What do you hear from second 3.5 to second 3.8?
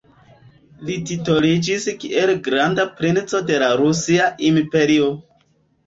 de la